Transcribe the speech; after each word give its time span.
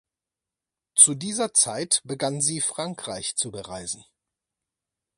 Zu 0.95 1.13
dieser 1.13 1.53
Zeit 1.53 2.01
begann 2.05 2.41
sie 2.41 2.59
Frankreich 2.59 3.35
zu 3.35 3.51
bereisen. 3.51 4.03